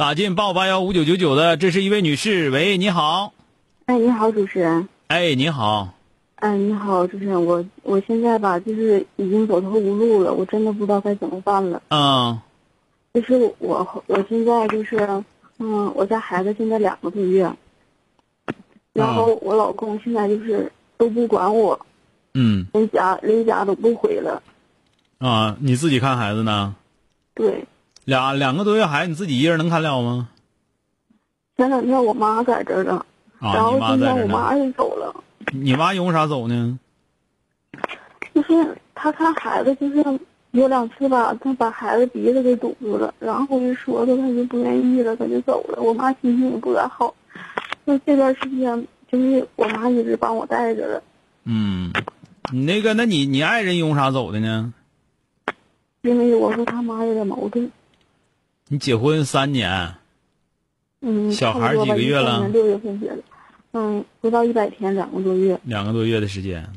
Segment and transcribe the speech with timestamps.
[0.00, 2.48] 打进八五八幺五九九九的，这是一位女士。
[2.48, 3.34] 喂，你好。
[3.84, 4.88] 哎，你好，主持人。
[5.08, 5.92] 哎，你好。
[6.36, 7.44] 哎，你好，主持人。
[7.44, 11.82] 我我现在吧，就是已经走投无路了，我真的不知道该怎么办了。
[11.90, 12.40] 嗯。
[13.12, 15.06] 就是我，我现在就是，
[15.58, 17.52] 嗯，我家孩子现在两个多月，
[18.94, 21.78] 然后我老公现在就是都不管我，
[22.32, 24.42] 嗯，连家连家都不回了。
[25.18, 26.74] 啊，你自己看孩子呢？
[27.34, 27.62] 对。
[28.10, 30.28] 俩两个多月孩子，你自己一人能看了吗？
[31.56, 33.06] 前两天我妈在这儿呢，
[33.38, 35.14] 然后今天我妈也走了。
[35.52, 36.76] 你妈因为啥走呢？
[38.34, 40.04] 就是她看孩子，就是
[40.50, 45.80] 有两次吧，她把孩子鼻子给堵住了，然后就说她，她就不愿意了，她就走了。
[45.80, 47.14] 我妈心情也不咋好，
[47.84, 51.02] 那这段时间，就是我妈一直帮我带着的。
[51.44, 51.92] 嗯，
[52.52, 54.74] 你那个，那你你爱人因为啥走的呢？
[56.02, 57.70] 因为我和他妈有点矛盾。
[58.72, 59.96] 你结婚三年，
[61.00, 62.46] 嗯，小孩几个月了？
[62.46, 63.18] 六月份结的，
[63.72, 65.58] 嗯，不到一百天，两个多月。
[65.64, 66.72] 两个多月的时间，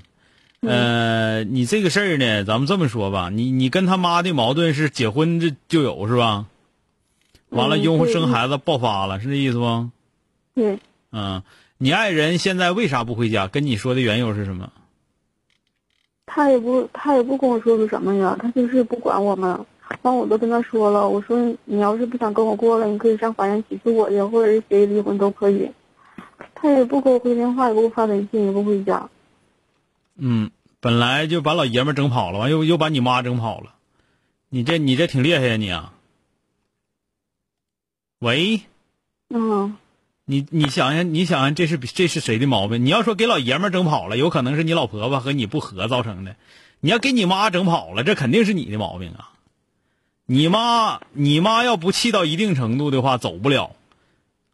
[0.61, 6.47] 呃，你这个事儿呢，咱们这么说吧，你你跟他妈的矛盾是结婚这就有是吧？
[7.50, 9.89] 完了，因为生孩子爆发了，是这意思不？
[10.55, 10.80] 对。
[11.11, 11.44] 嗯，
[11.78, 13.47] 你爱人现在为啥不回家？
[13.47, 14.72] 跟你说的缘由是什么？
[16.25, 19.63] 他也不，他也不跟我说是什么呀，他就是不管我们。
[20.02, 25.72] 完，我都跟他说了，我说你要是不想跟我过了，你可以上法院起诉我去，或者是协议离婚都可以。
[26.56, 29.09] 他也不给我回电话，也不给我发短信，也不回家。
[30.16, 33.75] 嗯，本来就把老爷们整跑了，完又又把你妈整跑了，
[34.50, 35.94] 你这你这挺厉害呀你啊！
[38.19, 38.62] 喂，
[39.30, 39.75] 嗯，
[40.25, 42.86] 你你想想，你想想，这是这是谁的毛病？
[42.86, 46.36] 你要说给老爷们整跑了，有可能是你老婆婆和你不和造成的；
[46.80, 49.31] 你要给你妈整跑了，这肯定是你的毛病啊！
[50.33, 53.75] 你妈，你妈要不气到一定程度的话，走不了，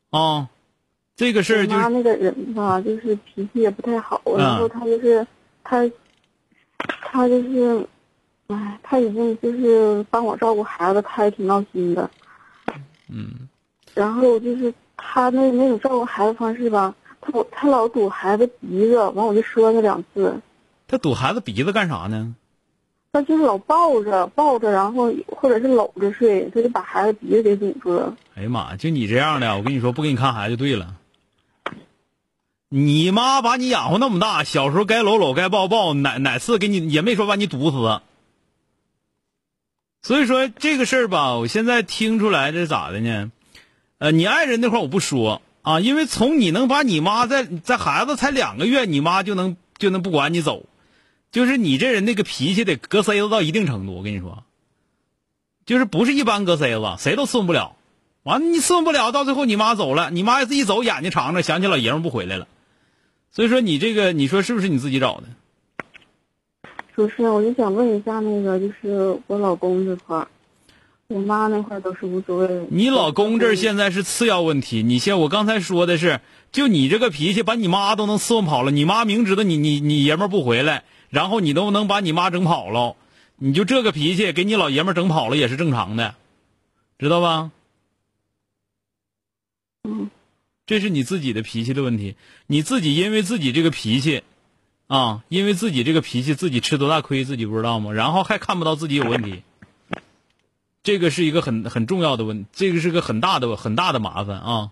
[0.09, 0.50] 啊，
[1.16, 1.78] 这个事儿就。
[1.78, 5.25] 妈那个人吧，就是脾气也不太好，然后他就是
[5.63, 5.90] 他，
[7.01, 7.88] 他就是，
[8.47, 12.11] 哎，他已经就是帮我照顾孩子，他也挺闹心的。
[13.07, 13.47] 嗯。
[13.96, 20.41] 然后就是他那那种照顾孩子方式吧，他他老堵孩子鼻子，完我就说他两次。
[20.90, 22.35] 他堵孩子鼻子干啥呢？
[23.12, 28.16] 他就是老抱着抱着，然后或者是搂着睡，他就把孩子鼻子给堵住了。
[28.36, 28.75] 哎呀妈！
[28.75, 30.96] 就你这样的，我跟你说，不给你看孩子就对了。
[32.70, 38.02] 你妈把你养活那么大，小时候该搂搂该抱抱，哪哪次给你也没说把你堵死。
[40.03, 43.31] 所以说这个事儿吧，我现在听出来这是咋的呢？
[43.97, 50.64] 呃，你爱人那块儿我不说啊，因为从你能把你妈在在孩子才两个月，你妈就能就能不管你走。
[51.31, 54.44] 就是你这人那个脾气得搁塞子到一定程度，我跟你说，
[55.66, 57.75] 就是不是一般搁塞子，谁都伺候不了。
[58.23, 62.47] 完了你伺候不了，到最后你妈走了，你妈自己走，眼睛长着，想起老爷们不回来了。
[63.31, 65.28] 所以说你这个，你说是不是你自己找的？
[66.95, 70.28] 主持人，我就想问一下，那个就是我老公这块儿，
[71.07, 72.67] 我妈那块儿都是无所谓。
[72.72, 76.19] 你老公这现在是次要问题，你先，我刚才说的是，
[76.51, 80.84] 就你这个脾气，把你妈都能伺候跑了，你妈明知道你你你爷们不回来。
[81.09, 82.96] 然后你都能把你妈整跑了，
[83.36, 86.16] 你就这个脾气给你老爷们整跑了也是正常的，
[86.97, 87.52] 知道吧？
[89.84, 90.12] 嗯，
[90.68, 92.16] 这是你自己的脾气的问题，
[92.46, 94.24] 你自己因为自己这个脾气，
[94.88, 97.91] 啊，因为自己这个脾气自己吃多大亏自己不知道吗？
[97.91, 99.41] 然后还看不到自己有问题，
[100.84, 104.72] 这个是一个很很重要的问，这个是个很大的很大的麻烦啊！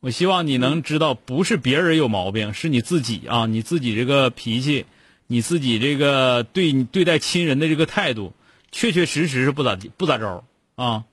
[0.00, 4.86] 我希望你能知道，不是别人有毛病，是你自己啊，你自己这个脾气。
[5.30, 8.32] 你自己这个对对待亲人的这个态度，
[8.72, 10.42] 确确实实是不咋不咋着
[10.74, 11.04] 啊。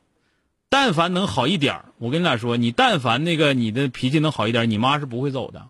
[0.70, 5.68] 但凡能好一点我跟你俩说，你但凡那个你的脾气能好一点你妈是不会走的。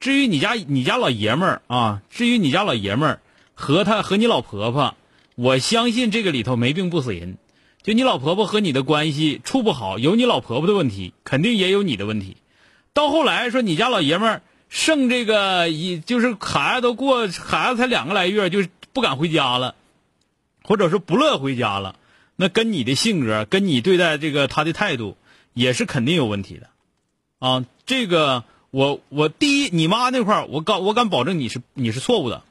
[0.00, 3.20] 至于你家你家老爷们儿啊，至于你家老爷们儿
[3.54, 4.96] 和他和你老婆婆，
[5.36, 7.38] 我相信这个里头没病不死人。
[7.80, 12.38] 就你老婆婆和你的关系处不好，有你老婆婆的问题，肯定也有你的问题。
[12.92, 14.42] 到后来说你家老爷们儿。
[14.72, 18.64] 剩这个一就是孩子都过，孩子才两个来月，就
[18.94, 19.74] 不敢回家了，
[20.64, 21.94] 或者说不乐回家了。
[22.36, 25.18] 那跟你的性格，跟你对待这个他的态度，
[25.52, 26.70] 也是肯定有问题的，
[27.38, 32.42] 啊，这个我我第一，你妈那块，我敢我敢保证你是你是错误的。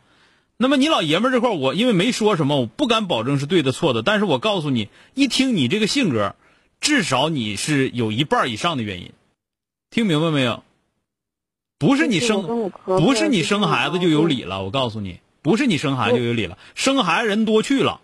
[0.58, 4.04] 那么你老爷们这块，我因为没说什么，我不敢保证是对的错的。
[4.04, 6.36] 但是我告诉你，一听你这个性格，
[6.80, 9.12] 至少你是有一半以上的原因，
[9.90, 10.64] 听明白没有？
[11.82, 14.64] 不是你生，不是你生孩子就有理了。
[14.64, 18.02] 我告诉你，不是你生孩子就有理了，生孩子人多去了，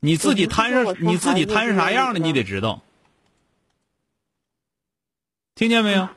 [0.00, 2.80] 你自己摊上你自己摊上啥样了，你得知道。
[5.54, 6.08] 听见没有？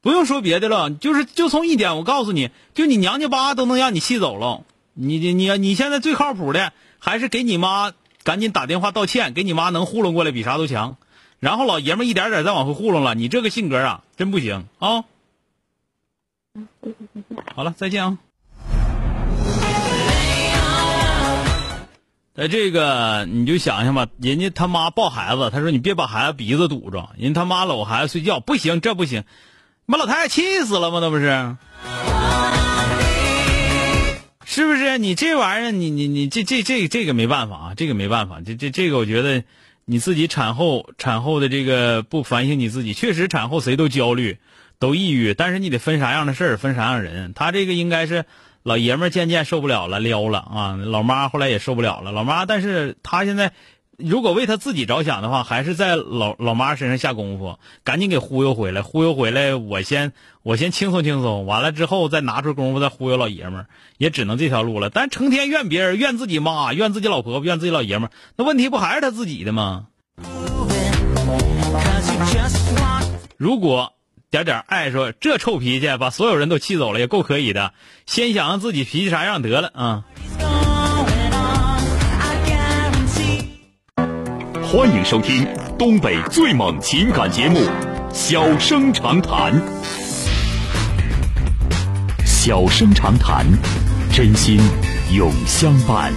[0.00, 4.64] 不用说别的了，就是就从一点，我告诉你，就你娘家爸都能让你气走了，
[4.94, 7.92] 你你你你现在最靠谱的还是给你妈
[8.22, 10.96] 赶紧打电话道歉，给你妈能糊弄过来比啥都强。
[11.42, 15.02] 然后老爷们一点点再往回糊弄了，你这个性格啊，真不行啊。
[17.56, 18.18] 好了，再见啊。
[22.32, 29.24] 在这个你就想想吧，人家他妈抱孩子，他说你别把孩子鼻子堵着，人他妈搂孩子睡觉不行，这不行，
[29.86, 31.00] 把老太太气死了吗？
[31.02, 31.56] 那不是？
[34.44, 34.96] 是不是？
[34.98, 39.42] 你这玩意儿，你你你这这这这个没办法啊，这个没办法，这这这个我觉得
[39.92, 44.38] 你自己产后产后的这个不反省你自己，确实产后谁都焦虑，
[44.78, 48.24] 都抑郁，但是你得分啥样的事儿，分啥样人，他这个应该是。
[48.64, 50.76] 老爷们儿渐渐受不了了，撩了啊！
[50.76, 53.50] 老妈后来也受不了了，老妈，但是他现在
[54.04, 60.12] 如果为他自己着想的话，还是在老老妈身上下功夫，赶紧给忽悠回来，忽悠回来，我先
[60.42, 63.66] 我先轻松轻松，完了之后再拿出功夫再忽悠老爷们儿，
[63.98, 64.90] 也只能这条路了。
[64.90, 69.86] 但成天怨别人，怨自己妈，怨自己老婆婆，怨自己老爷们儿，那问题不还是他自己的吗？
[73.36, 73.92] 如果。
[74.32, 77.74] 点点爱说这臭脾气把所有人都气走了也够可以的，
[78.06, 80.04] 先想想自己脾气啥样得了啊！
[84.72, 85.46] 欢迎收听
[85.78, 87.58] 东北最猛情感节目
[88.14, 89.52] 《小生长谈》，
[92.24, 93.44] 小生长谈，
[94.14, 94.58] 真心
[95.14, 96.10] 永相伴。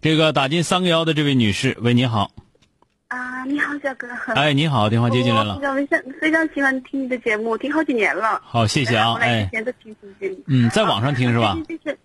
[0.00, 2.30] 这个打进三个幺的这位女士，喂，你好。
[3.46, 4.08] 啊，你好，小哥。
[4.34, 5.56] 哎，你好，电话接进来了。
[5.60, 8.40] 非常非常非常喜欢听你的节目，听好几年了。
[8.44, 9.48] 好，谢谢啊，哎。
[9.52, 10.44] 前都听听听。
[10.48, 11.56] 嗯，在网上听是吧？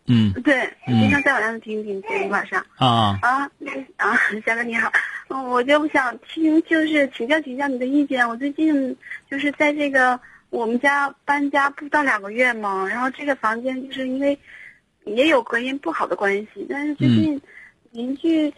[0.06, 2.64] 嗯，对，经常在网上听听听晚上。
[2.76, 3.50] 啊啊
[3.98, 4.16] 啊！
[4.46, 4.92] 小哥你好，
[5.30, 8.28] 嗯，我就想听，就是请教请教你的意见。
[8.30, 8.96] 我最近
[9.30, 10.20] 就是在这个
[10.52, 14.38] 我们家搬家不到两个月嘛，然后这个房间就是因为
[15.06, 17.42] 也有隔音不好的关系，但是最近。
[17.94, 18.50] 邻居，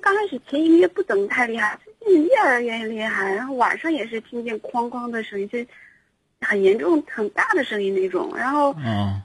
[0.00, 3.32] 刚开始前一个月不怎么太厉害，最近越来越厉害。
[3.34, 5.58] 然后晚上也是听见哐哐的声音，就
[6.40, 8.32] 很严重、很大的声音那种。
[8.36, 9.20] 然后，嗯，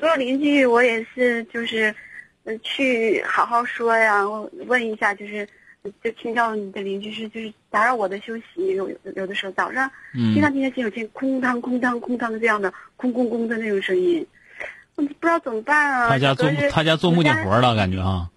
[0.00, 1.94] 所有邻居我也是，就是，
[2.62, 4.24] 去好好说呀，
[4.66, 5.46] 问一下，就是，
[6.02, 8.68] 就听到你的邻居是就是打扰我的休息。
[8.74, 14.26] 有有的时候早上，经常听见洗手间空当空当空当这样的空空空的那种声音，
[14.96, 16.08] 我不知道怎么办啊。
[16.08, 18.30] 他家做他家做木匠活了，感觉啊。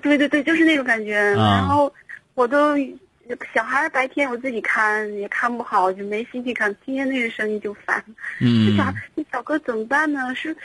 [0.00, 1.16] 对对对，就是那种感觉。
[1.34, 1.92] 然后
[2.34, 2.76] 我都
[3.54, 8.04] 小孩白天我自己看也看不好，就没心情看，听见那个声音就烦。
[8.40, 8.66] 嗯。
[8.66, 10.34] 这小这小哥怎么办呢？
[10.34, 10.56] 是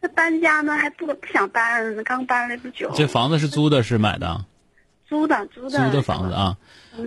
[0.00, 2.90] 那搬家呢，还不不想搬，刚搬来不久。
[2.94, 4.44] 这房子是租的，是买的？
[5.08, 5.90] 租的，租的。
[5.90, 6.56] 租的房子啊。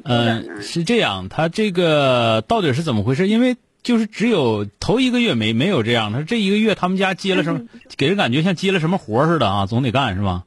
[0.04, 3.28] 嗯，是这样，他这个到底是怎么回事？
[3.28, 7.68] 因为就是只有头一个月没没有这样，他这一个月他们家接了什么，
[7.98, 10.46] 给人感觉像接了什么活似的啊，总得干是吧？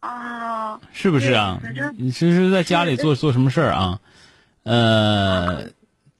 [0.00, 0.08] 啊，
[0.92, 1.60] 是不是啊？
[1.96, 4.00] 你是是在家里做做什么事儿啊？
[4.62, 5.70] 呃，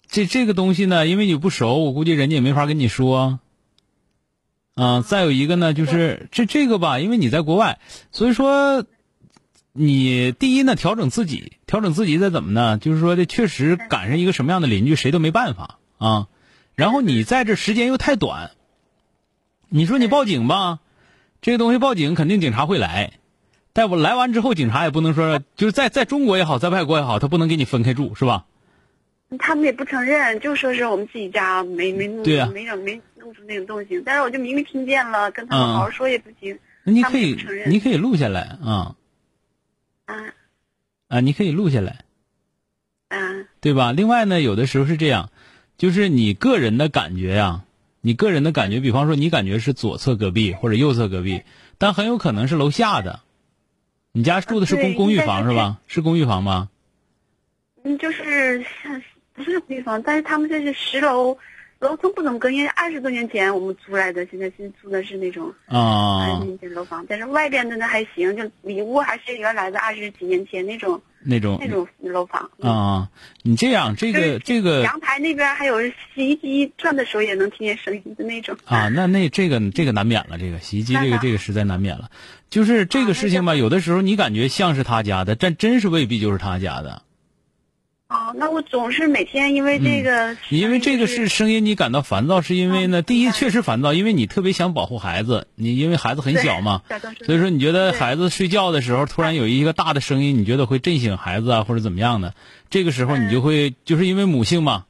[0.09, 3.41] 这这个东西呢，因为你不熟，我估计人家也没法跟你说。
[4.75, 7.79] 啊，再有一个呢，就是这这个吧，因为你在国外，
[8.11, 8.87] 所以说
[9.73, 12.79] 你第一呢，调整自己，调整自己再怎么呢？
[12.79, 16.29] 就是说这确实赶上一个什么样的邻居，谁都没办法啊。
[16.75, 18.53] 然后你在这时间又太短，
[19.69, 20.79] 你说你报警吧，
[21.43, 23.13] 这个东西报警肯定警察会来。
[23.73, 28.45] 大夫来完之后，警察也不能说，就是在在中国也好，在外国也好，他不能给你分开住，是吧？
[29.39, 34.03] 他们也不承认，就说是我们自己家没没弄，对没整没弄出那种动静。
[34.05, 36.59] 但是我就明明听见了，跟他们好好说也不行。
[36.85, 37.35] 那你可以，
[37.67, 38.95] 你可以录下来啊。
[40.05, 40.17] 啊。
[41.09, 42.01] 啊，你可以录下来。
[43.09, 43.17] 啊。
[43.63, 43.93] 对吧？
[43.93, 45.31] 另外呢，有的时候是这样，
[45.79, 47.65] 就是你个人的感觉呀，
[48.03, 51.43] 你个人的感觉，比方说你感觉是左侧隔壁或者右侧隔壁。
[51.79, 53.21] 但很有可能是楼下的，
[54.15, 55.79] 你家住的是公公寓房是吧？
[55.87, 56.69] 是公寓房吗？
[57.83, 58.63] 嗯，就是
[59.33, 61.39] 不是公寓房，但是他们这是十楼，
[61.79, 72.51] 楼层不怎么更，因为二十多年前我们租来的，现在是租的是那种二啊十，年前楼房，但是外边的那还行，就里屋还是原来的二十几年前那种那种那种楼房。
[72.59, 73.09] 嗯啊，
[73.43, 75.81] 你这样，这个这个阳台那边还有
[76.15, 78.57] 洗衣机转的时候也能听见声音的那种。
[78.65, 82.11] 啊，那那这个这个难免了，这个洗衣机这个这个实在难免了。
[82.51, 87.03] 就是这个事情吧，有的时候你感觉像是他家的，但真是未必就是他家的。
[88.13, 96.83] 哦，那我总是每天因为这个，嗯因为这个是声音你感到烦躁，是因为呢，第一确实烦躁，因为你特别想保护孩子，你因为孩子很小嘛，
[97.25, 102.35] 所以说你觉得孩子睡觉的时候突然有一个大的声音，你觉得会震醒孩子啊，或者怎么样的，
[102.69, 104.85] 这个时候你就会就是因为母性嘛，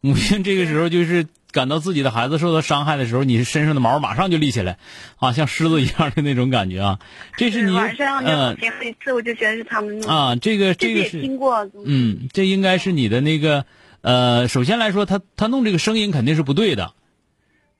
[0.00, 4.78] 母性这个时候就是感到自己的孩子受到伤害的时候，你身上的毛马上就立起来，
[5.16, 6.98] 啊，像狮子一样的那种感觉啊，
[7.36, 13.66] 这是你晚上就嗯听一次，我就觉得是他们啊，这个这个是听过，嗯，这应该是你的那个
[14.00, 16.94] 呃，首先来说，他他弄这个声音肯定是不对的，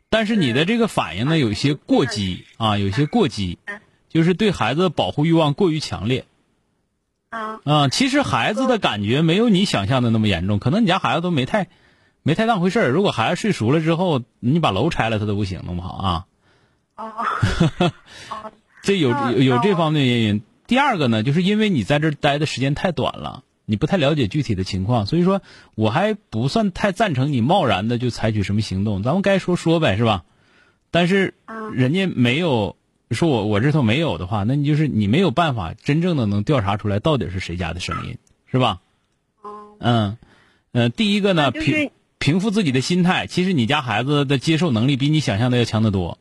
[0.08, 6.24] 但是你的这个反应呢，有一些过激啊，有一些过激嗯，就是对孩子的保护欲望过于强烈。
[7.30, 7.88] 啊，啊。
[7.88, 11.68] 其实孩子的感觉没有你想象的那么严重，可能你家孩子都没太
[12.22, 12.88] 没太当回事儿。
[12.90, 16.26] 如果孩子睡熟了之后，你把楼拆了，他都不行，弄不好啊。
[18.82, 20.42] 这有有有这方面原因。
[20.66, 25.42] 第二个呢，就是因为你在这儿待的时间太短了，你不太了解具体的情况，所以说
[25.74, 29.02] 我还不算太赞成你贸然的就采取什么行动。
[29.02, 30.24] 咱们该说说呗，是吧？
[30.90, 32.76] 但是嗯人家没有
[33.10, 38.80] 说我我这头没有的话，那你就是你没有办法真正的能调查出来到底是谁家的声音，是吧？
[39.42, 40.16] 嗯，嗯，
[40.72, 46.18] 呃，第一个呢，那就是平平复自己的心态，其实你家孩子的接受能力比你想象的要强得多。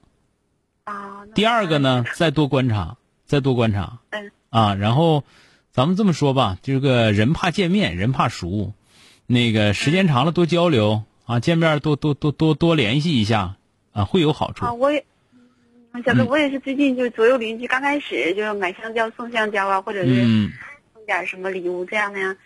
[0.85, 4.75] 啊，第二个呢，再多观察，再多观察嗯啊。
[4.75, 5.25] 然后，
[5.71, 8.73] 咱们这么说吧，这个人怕见面，人怕熟，
[9.27, 13.57] 那个时间长了多交流啊，见面多多多多多联系一下
[13.91, 14.65] 啊，会有好处。
[14.65, 14.99] 啊，我也。
[15.91, 20.51] 嗯小哥，嗯我也是最近就左右邻居刚开始就是买香蕉送香蕉啊，或者是嗯，
[20.93, 22.37] 送点什么礼物这样的呀，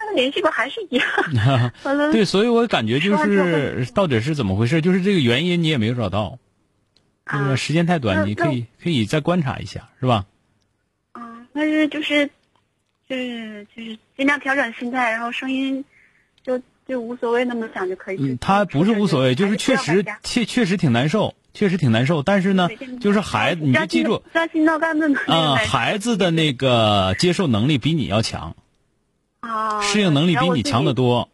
[0.00, 1.06] 那联系过还是一样。
[1.82, 6.38] 完了，对，所以我感觉就是到底是怎么回事，就是这个原因你也没有找到，
[7.26, 10.26] 这个啊时间太短，那你可以可以再观察一下，是吧？
[11.12, 12.30] 啊，但是就是
[13.08, 15.84] 就是就是尽量调整心态，然后声音
[16.42, 18.16] 就就无所谓那么想就可以。
[18.18, 22.22] 嗯，他不是无所谓，就是确实确确实挺难受，确实挺难受。
[22.22, 22.68] 但是呢，
[23.00, 28.56] 就是孩子，你就记住，啊、种感觉孩子的那个接受能力比你要强，
[29.40, 31.28] 啊，适应能力比你强得多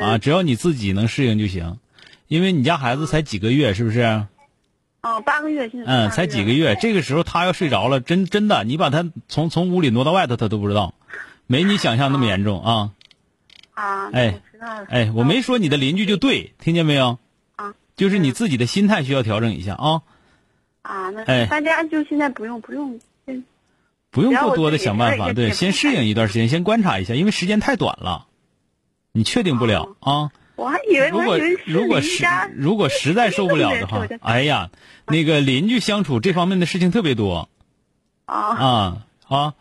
[0.00, 0.18] 啊！
[0.18, 1.78] 只要你自己能适应就行。
[2.28, 4.26] 因为你家孩子才几个月，是不是？
[5.02, 10.94] 哦，八个月现在嗯，才几个月，这个时候他要睡着了，真真的，你把他从从屋里挪到外头，他都不知道，
[11.46, 12.92] 没你想象那么严重啊！
[13.74, 14.40] 啊，哎
[14.88, 17.18] 哎，我没说你的邻居就对，听见没有？
[17.56, 20.02] 啊就是你自己的心态需要调整一下啊，
[20.82, 23.44] 啊，那哎大家就现在不用不用，嗯
[24.12, 28.28] 不用过多的想办法，对，先适应一段时间，先观察一下，因为时间太短了，
[29.10, 30.30] 你确定不了啊。
[30.54, 34.70] 我还以为如果如果实如果实在受不了的话，哎呀，
[35.06, 37.48] 那个邻居相处这方面的事情特别多
[38.26, 39.06] 啊啊。
[39.24, 39.54] 好，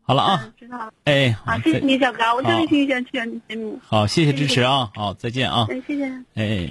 [0.00, 6.10] 好了啊，嗯知道了哎，好啊，谢谢你小哥，我特好别挺喜欢听你节目，好，谢谢支持啊，好，再见啊，哎，谢谢。
[6.34, 6.70] 哎。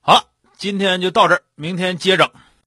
[0.00, 0.24] 好了，
[0.56, 2.30] 今天就到这儿，明天接整。